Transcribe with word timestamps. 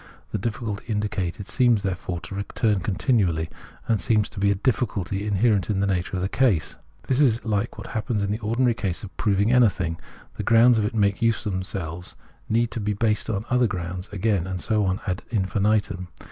The 0.31 0.39
difficulty 0.39 0.83
indicated 0.87 1.47
seems 1.47 1.83
there 1.83 1.93
fore 1.93 2.19
to 2.21 2.33
recur 2.33 2.73
continually, 2.79 3.51
and 3.87 4.01
seems 4.01 4.29
to 4.29 4.39
be 4.39 4.49
a 4.49 4.55
difficulty 4.55 5.27
inherent 5.27 5.69
in 5.69 5.79
the 5.79 5.85
nature 5.85 6.15
of 6.17 6.23
the 6.23 6.27
case. 6.27 6.75
This 7.03 7.19
is 7.19 7.45
like 7.45 7.77
what 7.77 7.85
happens 7.85 8.23
in 8.23 8.31
the 8.31 8.39
ordinary 8.39 8.73
process 8.73 9.03
of 9.03 9.15
proving 9.15 9.51
anything; 9.51 9.99
the 10.37 10.41
grounds 10.41 10.79
it 10.79 10.95
makes 10.95 11.19
iise 11.21 11.45
of 11.45 11.51
themselves 11.51 12.15
need 12.49 12.71
to 12.71 12.79
be 12.79 12.93
based 12.93 13.29
on 13.29 13.45
other 13.51 13.67
grounds 13.67 14.09
again, 14.11 14.47
and 14.47 14.59
so 14.59 14.85
on 14.85 15.01
ad 15.05 15.21
infinitum. 15.29 16.07